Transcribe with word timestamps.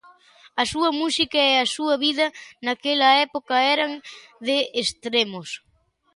A 0.61 0.63
súa 0.71 0.89
música 1.01 1.39
e 1.51 1.53
a 1.57 1.65
súa 1.75 1.95
vida 2.05 2.27
naquela 2.65 3.09
época 3.25 3.55
eran 3.75 3.91
de 4.47 4.57
extremos. 4.81 5.49